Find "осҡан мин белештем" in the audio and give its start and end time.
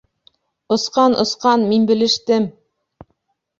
1.25-2.51